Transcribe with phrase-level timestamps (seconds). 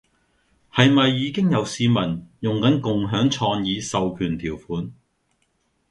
[0.73, 4.91] 係咪已經有市民用緊共享創意授權條款？